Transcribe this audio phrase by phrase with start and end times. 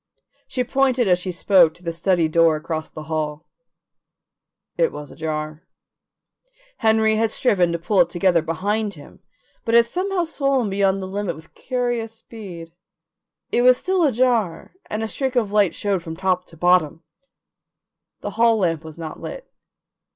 [0.47, 3.45] She pointed as she spoke to the study door across the hall;
[4.75, 5.67] it was ajar.
[6.77, 9.19] Henry had striven to pull it together behind him,
[9.63, 12.73] but it had somehow swollen beyond the limit with curious speed.
[13.51, 17.03] It was still ajar and a streak of light showed from top to bottom.
[18.21, 19.51] The hall lamp was not lit.